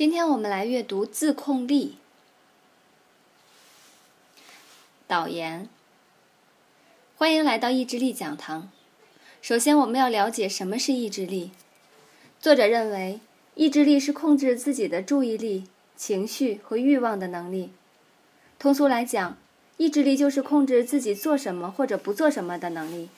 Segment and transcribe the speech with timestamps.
[0.00, 1.96] 今天我们来阅读自控力。
[5.06, 5.68] 导言：
[7.18, 8.70] 欢迎来到意志力讲堂。
[9.42, 11.50] 首先，我们要了解什么是意志力。
[12.40, 13.20] 作者认为，
[13.54, 15.64] 意志力是控制自己的注意力、
[15.94, 17.70] 情绪和欲望的能力。
[18.58, 19.36] 通俗来讲，
[19.76, 23.10] 意志力就是控制自己做什么或者不做什么的能力。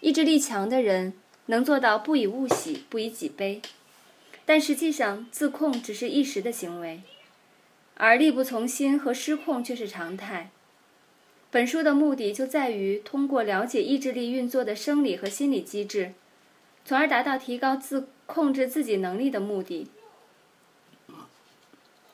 [0.00, 1.12] 意志力强的人
[1.44, 3.60] 能做到不以物喜，不以己悲。
[4.48, 7.02] 但实际上，自控只是一时的行为，
[7.96, 10.48] 而力不从心和失控却是常态。
[11.50, 16.14] 本书的目的就在于通过了解意志力运作的生理和心理机制，
[16.82, 19.90] 从而达到提高自控制自己能力的目的。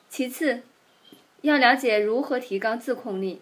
[0.09, 0.63] 其次，
[1.39, 3.39] 要了解如何提高自控力。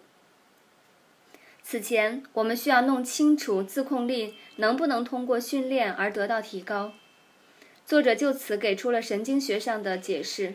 [1.64, 6.92] 此前，我们需要弄清楚自控力能不能通过训练而得到提高。
[7.86, 10.54] 作者就此给出了神经学上的解释。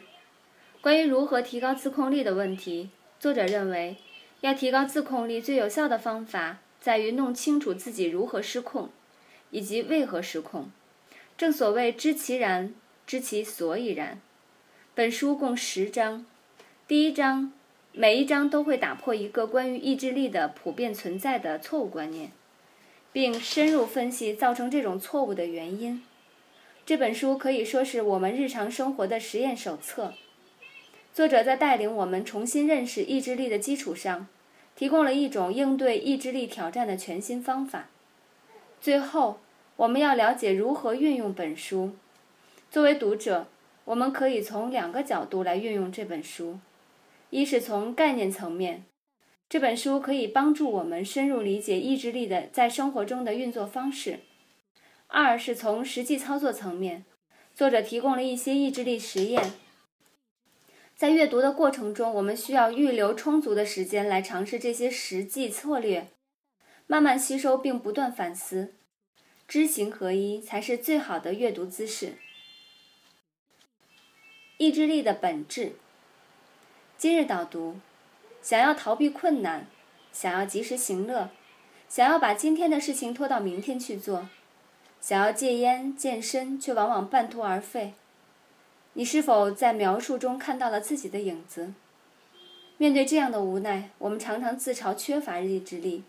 [0.82, 3.98] 关于如何提高自控力的问题，作者认为，
[4.42, 8.90] 要提高自控力最有效的方法在于弄清楚自己如何失控，
[9.52, 10.72] 以及为何失控。
[11.38, 12.73] 正所谓知其然，
[13.06, 14.20] 知其所以然。
[14.96, 16.25] 本书共十章，
[16.88, 17.53] 第一章
[17.92, 22.31] 每一章都会打破一个关于意志力的普遍存在的错误观念，
[23.12, 26.02] 并深入分析造成这种错误的原因。
[26.90, 30.16] 这本书可以说是我们日常生活的实验手册。
[31.14, 34.28] 作者在带领我们重新认识意志力的基础上，
[34.76, 37.90] 提供了一种应对意志力挑战的全新方法。
[38.81, 39.40] 最后，
[39.76, 41.92] 我们要了解如何运用本书。
[42.72, 43.46] 作为读者，
[43.86, 46.58] 我们可以从两个角度来运用这本书：
[47.30, 48.84] 一是从概念层面，
[49.48, 54.22] 这本书可以帮助我们深入理解意志力的在生活中的运作方式。
[55.12, 57.04] 二是从实际操作层面，
[57.56, 59.54] 作者提供了一些意志力实验。
[60.96, 66.10] 在阅读的过程中，我们需要预留充足的时间来尝试这些实际策略，
[66.86, 68.75] 慢慢吸收并不断反思，
[69.48, 72.14] 知行合一才是最好的阅读姿势。
[74.58, 75.74] 意志力的本质。
[77.00, 77.80] 今日导读：
[78.44, 79.66] 想要逃避困难，
[80.14, 81.31] 想要及时行乐，
[81.88, 84.30] 想要把今天的事情拖到明天去做。
[85.02, 87.94] 想要戒烟、健身，却往往半途而废。
[88.94, 91.74] 你是否在描述中看到了自己的影子？
[92.78, 96.04] 面对这样的无奈，我们常常自嘲缺乏意志力。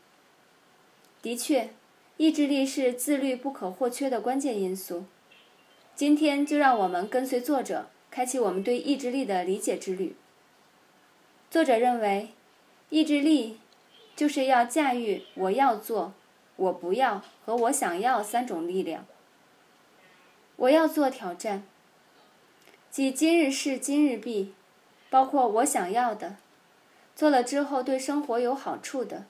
[1.23, 1.71] 的确，
[2.17, 5.05] 意志力是自律不可或缺的关键因素。
[5.95, 10.17] 今天就让我们跟随作者，开启我们对意志力的理解之旅。
[11.51, 12.31] 作者认为，
[12.89, 13.59] 意志力
[14.17, 16.15] 就是要驾驭“我要做”。
[16.61, 19.07] 我不要和我想要三种力量。
[20.57, 21.63] 我要做挑战，
[22.91, 24.53] 即今日事今日毕，
[25.09, 26.37] 包括我想要的，
[27.17, 29.25] 做了之后对生活有好处的，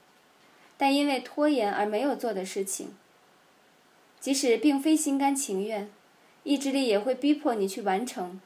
[0.76, 2.96] 但因为拖延而没有做的事情。
[4.18, 5.88] 即使并非心甘情愿，
[6.42, 8.40] 意志力也会逼迫你去完成。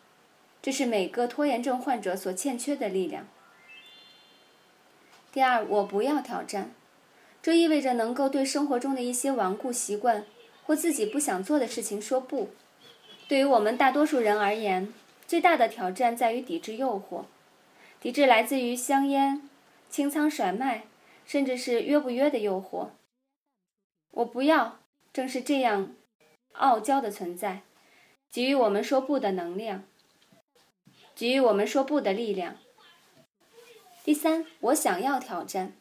[0.61, 3.27] 这是每个拖延症患者所欠缺的力量。
[5.33, 6.71] 第二，我不要挑战。
[7.45, 10.25] 这意味着能够对生活中的一些顽固习惯
[10.63, 12.49] 或自己不想做的事情说不。
[13.29, 14.95] 对于我们大多数人而言，
[15.27, 17.27] 最大的挑战在于抵制诱惑。
[18.01, 19.47] 抵制来自于香烟、
[19.91, 20.87] 清仓甩卖，
[21.27, 22.89] 甚至是约不约的诱惑。
[24.13, 24.79] 我不要，
[25.13, 25.95] 正是这样
[26.53, 27.61] 傲娇的存在，
[28.33, 29.85] 给予我们说不的能量，
[31.15, 32.57] 给予我们说不的力量。
[34.03, 35.75] 第三，我想要挑战。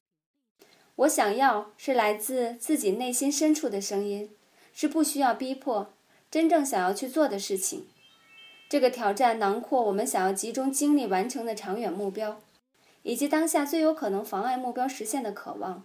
[0.95, 4.29] 我想要是来自自己内心深处的声音，
[4.73, 5.91] 是不需要逼迫，
[6.29, 7.87] 真正想要去做的事情。
[8.69, 12.41] 这个挑战囊括我们想要集中精力完成的长远目标，
[13.01, 15.83] 以及当下最有可能妨碍目标实现的渴望。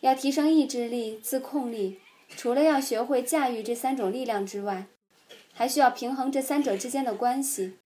[0.00, 4.86] 要提升意志力、自控力，除了要学会驾驭这三种力量之外，
[5.52, 7.78] 还需要平衡这三者之间的关系。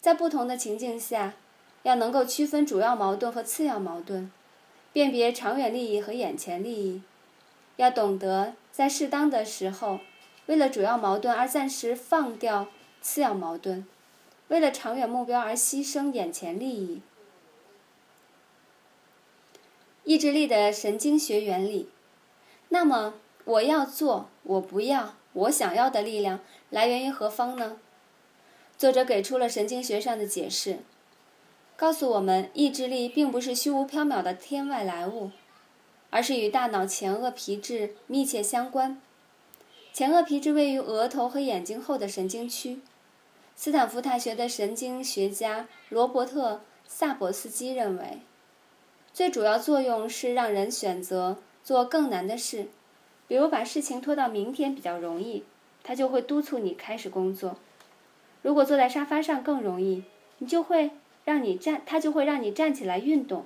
[0.00, 1.34] 在不同的情境下，
[1.82, 4.32] 要能够区分主要矛盾和次要矛盾。
[4.98, 7.02] 辨别长远利益和眼前利益，
[7.76, 10.00] 要懂得在适当的时候，
[10.46, 12.66] 为了主要矛盾而暂时放掉
[13.00, 13.86] 次要矛盾，
[14.48, 17.00] 为了长远目标而牺牲眼前利益。
[20.02, 21.88] 意志力的神经学原理。
[22.70, 23.14] 那么，
[23.44, 26.40] 我要做，我不要，我想要的力量
[26.70, 27.76] 来源于何方呢？
[28.76, 30.80] 作者给出了神经学上的解释。
[31.78, 35.30] 告诉我们，意志力并不是虚无缥缈的天外来物，
[36.10, 39.00] 而是与大脑前额皮质密切相关。
[39.92, 42.80] 前额皮质位于额头和眼睛后的神经区，
[43.54, 46.54] 斯坦福大学的神经学家罗伯特·
[46.84, 48.22] 萨博斯基认为，
[49.12, 52.66] 最主要作用是让人选择做更难的事，
[53.28, 55.44] 比如把事情拖到明天比较容易，
[55.84, 57.52] 他就会督促你开始工作；
[58.42, 60.02] 如果坐在沙发上更容易，
[60.38, 60.90] 你就会
[61.28, 63.44] 让你站，他就会让你站起来运动。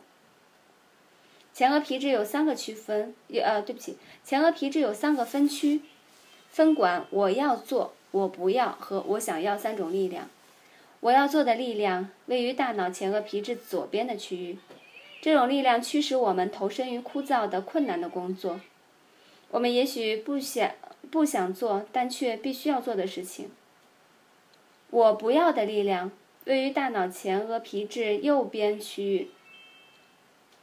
[1.52, 3.12] 前额皮质有三个区分，
[3.43, 5.81] 呃，对不起，前额皮质有三个分区，
[6.49, 10.31] 分管我要做、我不要和我想要三种力量。
[11.00, 14.58] 我要做的力量位于大脑前额皮质左边的区域，
[15.20, 18.61] 这种力量驱使我们投身于枯燥的、困难的工作。
[19.50, 20.70] 我们也许不想
[21.11, 23.50] 不想做，但却必须要做的事情。
[24.90, 26.12] 我不要的力量
[26.44, 29.29] 位于大脑前额皮质右边区域。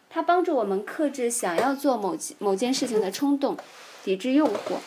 [0.09, 3.57] 它帮助我们克制想要做某某件事情的冲动，
[4.03, 4.79] 抵制诱惑。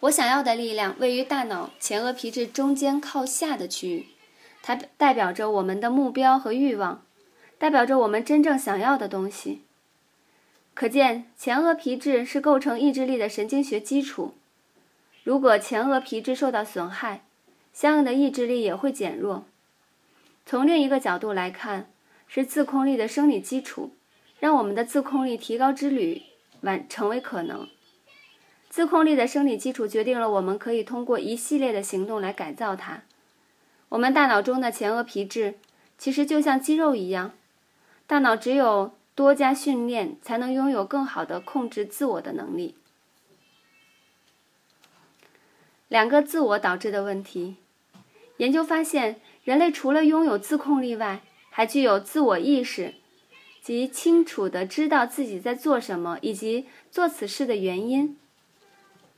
[0.00, 4.06] 我想要的力量位于大脑前额皮质中间靠下的区域，
[4.62, 7.02] 它代表着我们的目标和欲望，
[7.58, 9.62] 代表着我们真正想要的东西。
[10.74, 14.34] 可见，前额皮质是构成意志力的神经学基础。
[15.24, 17.24] 如果前额皮质受到损害，
[17.76, 19.44] 相应的意志力也会减弱。
[20.46, 21.90] 从另一个角度来看，
[22.26, 23.92] 是自控力的生理基础，
[24.40, 26.22] 让我们的自控力提高之旅
[26.62, 27.68] 完成为可能。
[28.70, 33.02] 自控力的生理基础决定了我们可以通过一系列的行动来改造它。
[33.90, 35.56] 我们大脑中的前额皮质
[35.98, 37.32] 其实就像肌肉一样，
[38.06, 42.74] 大脑只有多加训练，才能拥有更好的控制自我的能力。
[45.88, 47.56] 两个自我导致的问题，
[48.38, 52.94] 研究发现，人类除了拥有自控力外，还具有自我意识，
[53.62, 58.16] 即清楚地知道自己在做什么以及做此事的原因。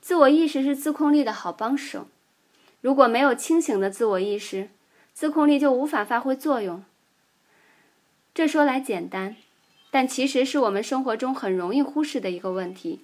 [0.01, 2.07] 自我意识是自控力的好帮手。
[2.81, 4.71] 如果没有清醒的自我意识，
[5.13, 6.85] 自控力就无法发挥作用。
[8.33, 9.35] 这说来简单，
[9.91, 13.01] 但其实是我们生活中很容易忽视的一个问题。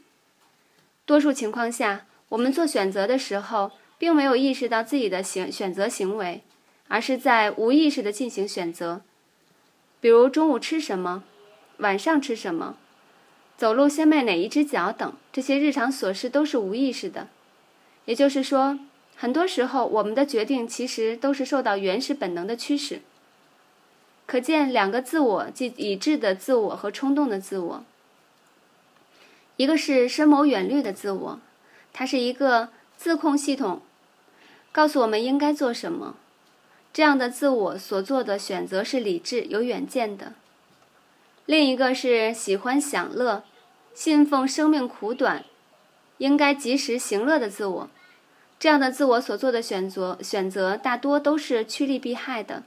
[1.05, 6.43] 多数情况下，我们做选择的时候，并没有意识到自己的行选择行为，
[6.89, 9.03] 而是在无意识地进行选择。
[10.01, 11.25] 比如中午吃什么，
[11.79, 12.77] 晚上吃什么，
[13.57, 17.29] 走路先迈哪一只脚等，这些日常琐事都是无意识的。
[18.05, 18.79] 也就是说，
[19.17, 23.01] 很多时候我们的决定其实都是受到原始本能的驱使。
[24.27, 27.85] 可见，两个自我，即已知的自我和冲动的自我。
[29.57, 31.41] 一个是深谋远虑的自我，
[31.93, 32.71] 它是一个
[33.05, 33.83] 自控系统，
[34.73, 36.17] 告诉我们应该做什么。
[36.91, 40.33] 这样的自我所做的选择是理智、有远见的。
[41.45, 43.45] 另一个是喜欢享乐、
[43.93, 45.45] 信奉生命苦短、
[46.17, 47.91] 应该及时行乐的自我。
[48.59, 52.63] 这样的自我所做的选择选择大多都是趋利避害的。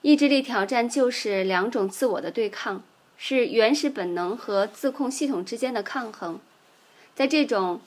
[0.00, 2.82] 意志力挑战就是两种自我的对抗，
[3.18, 6.40] 是原始本能和自控系统之间的抗衡。
[7.14, 7.82] 在这种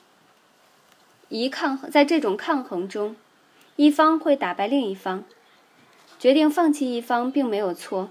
[1.30, 3.16] 一抗，在这种抗衡中。
[3.76, 5.24] 一方会打败另一方，
[6.20, 8.10] 决定放弃一方并没有错，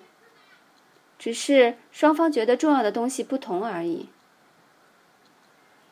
[1.18, 4.08] 只是双方觉得重要的东西不同而已。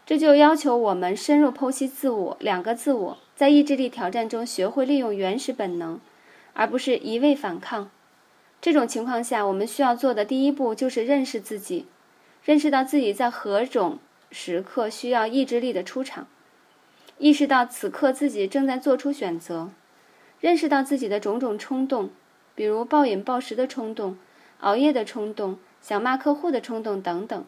[0.06, 6.00] 这就要求我们深入剖析自我，两个自我在意志力挑战中学会利用原始本能，
[6.54, 7.90] 而不是一味反抗。
[8.62, 11.86] 这种情况下，我们需要做的第一步就是认识自己，
[12.44, 13.98] 认识到自己在何种
[14.30, 16.26] 时刻需要意志力的出场。
[17.18, 19.70] 意识到此刻自己正在做出选择，
[20.38, 22.10] 认识到自己的种种冲动，
[22.54, 24.18] 比如暴饮暴食的冲动、
[24.60, 27.44] 熬夜的冲动、想骂客户的冲动等等。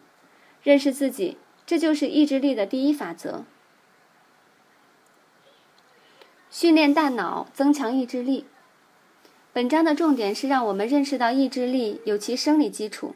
[0.63, 3.45] 认识自己，这就是意志力的第一法则。
[6.51, 8.47] 训练大脑，增强意志力。
[9.53, 13.15] 本章的重点是让我们认识到意志力有其生理基础，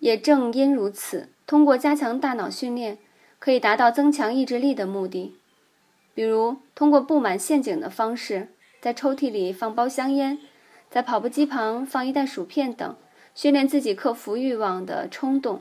[0.00, 2.98] 也正因如此，通过加强大脑训练，
[3.38, 5.35] 可以达到增强意志力的目的。
[6.16, 8.48] 比如，通过布满陷阱的方式，
[8.80, 10.38] 在抽屉里放包香烟，
[10.88, 12.96] 在跑步机旁放一袋薯片等，
[13.34, 15.58] 训练自己克服欲望的冲动；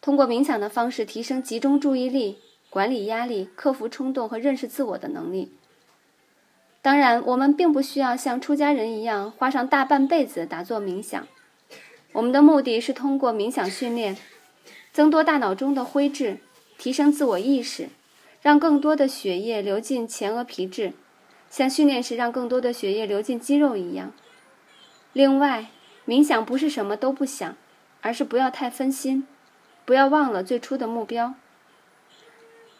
[0.00, 5.52] 通过冥想的方式提升集中注意力、管理压力、克服冲动和认识自我的能力。
[6.82, 11.24] 当然，我们并不需要像出家人一样花上大半辈子打坐冥想。
[12.12, 14.16] 我们的目的是通过冥想训练，
[14.92, 16.38] 增多大脑中的灰质，
[16.76, 17.90] 提升自我意识。
[18.40, 20.92] 让更多的血液流进前额皮质，
[21.50, 24.12] 像训练时让更多的血液流进肌肉一样。
[25.12, 25.66] 另外，
[26.06, 27.56] 冥想不是什么都不想，
[28.00, 29.26] 而是不要太分心，
[29.84, 31.34] 不要忘了最初的目标。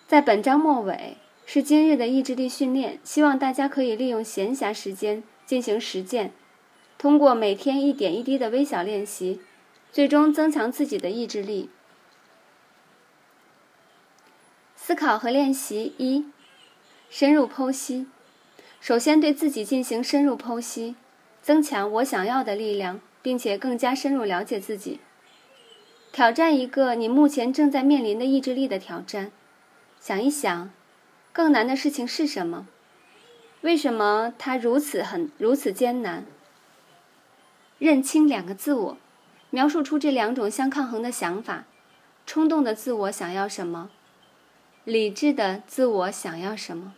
[0.07, 6.33] 在本章末尾，是今日的意志力训练，希望大家可以利用闲暇时间进行实践，
[6.97, 9.41] 通过每天一点一滴的微小练习，
[9.93, 11.69] 最终增强自己的意志力。
[14.91, 16.25] 思考和练习一：
[17.09, 18.09] 深入剖析。
[18.81, 20.97] 首先对自己进行深入剖析，
[21.41, 24.99] 增强我想要的力量，并且更加深入了解自己。
[26.11, 29.31] 挑战一个你目前正在面临的意志力的挑战，
[30.01, 30.73] 想一想，
[31.33, 32.67] 更难的事情是什么？
[33.61, 36.25] 为什么它如此很如此艰难？
[37.79, 38.97] 认清两个自我，
[39.51, 41.67] 描述出这两种相抗衡的想法：
[42.27, 43.89] 冲动的自我想要什么？
[44.91, 46.95] 理智的自我想要什么？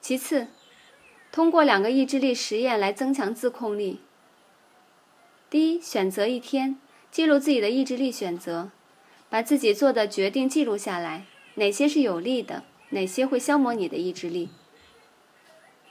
[0.00, 0.46] 其次，
[1.32, 3.98] 通过两个意志力实验来增强自控力。
[5.50, 6.78] 第一，选择一天，
[7.10, 8.70] 记录自己的意志力选择，
[9.28, 11.24] 把自己做的决定记录下来，
[11.56, 14.50] 哪些是有利的，哪些会消磨你的意志力。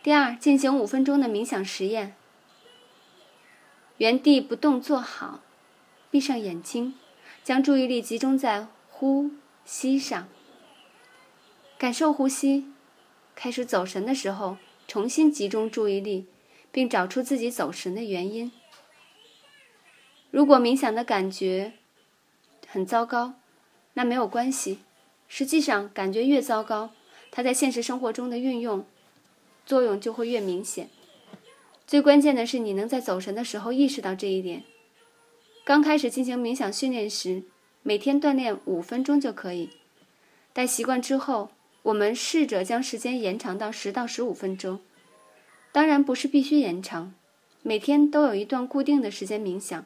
[0.01, 2.15] 第二，进行五分钟的冥想实验，
[3.97, 5.41] 原地不动坐好，
[6.09, 6.95] 闭上眼睛，
[7.43, 9.31] 将注意力集中在呼
[9.65, 10.29] 吸上，
[11.85, 12.65] 感受呼吸。
[13.35, 16.25] 开始走神的时候，重新集中注意力，
[16.71, 18.51] 并找出自己走神的原因。
[20.31, 21.73] 如果冥想的感觉
[22.65, 23.35] 很糟糕，
[23.93, 24.79] 那没有关系。
[25.27, 26.89] 实际上，感觉越糟糕，
[27.29, 28.83] 它在现实生活中的运用
[29.63, 30.89] 作用就会越明显。
[31.85, 34.63] 最关键的是，你能在走神的时候意识到这一点。
[35.63, 37.43] 刚开始进行冥想训练时，
[37.83, 39.69] 每天锻炼五分钟就可以。
[40.51, 41.51] 待习惯之后，
[41.85, 44.79] 我们试着将时间延长到十到十五分钟，
[45.71, 47.13] 当然不是必须延长，
[47.61, 49.85] 每天都有一段固定的时间冥想，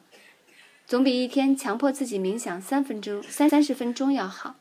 [0.86, 4.59] 总比一天强迫自己冥想三分钟、三三十分钟要好。